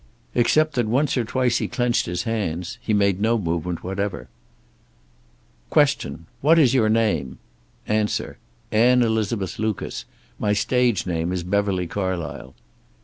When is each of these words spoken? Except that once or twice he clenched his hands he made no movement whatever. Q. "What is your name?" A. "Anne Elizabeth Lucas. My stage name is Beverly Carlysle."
Except 0.33 0.73
that 0.73 0.87
once 0.87 1.15
or 1.15 1.23
twice 1.23 1.59
he 1.59 1.67
clenched 1.67 2.07
his 2.07 2.23
hands 2.23 2.79
he 2.81 2.91
made 2.91 3.21
no 3.21 3.37
movement 3.37 3.83
whatever. 3.83 4.29
Q. 5.71 6.21
"What 6.41 6.57
is 6.57 6.73
your 6.73 6.89
name?" 6.89 7.37
A. 7.87 7.99
"Anne 8.71 9.01
Elizabeth 9.03 9.59
Lucas. 9.59 10.05
My 10.39 10.53
stage 10.53 11.05
name 11.05 11.31
is 11.31 11.43
Beverly 11.43 11.85
Carlysle." 11.87 12.55